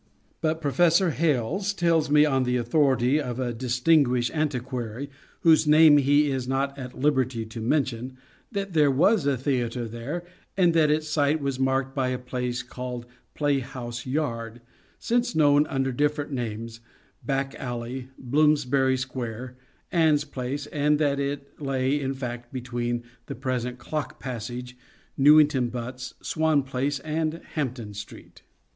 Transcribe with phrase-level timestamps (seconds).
[0.41, 6.31] But Professor Hales tells me on the authority of a distinguished antiquary, whose name he
[6.31, 8.17] is not at liberty to mention,
[8.51, 10.25] that there was a theatre there,
[10.57, 14.61] and that its site was marked by a place called Play House Yard,
[14.97, 16.79] since known under different names—
[17.33, 19.55] Back Alley, Bloomsbury Square,
[19.91, 24.75] Anne's Place— and that it lay, in fact, between the present Clock Passage,
[25.15, 28.41] Newington Butts, Swan Place and Hampton Street.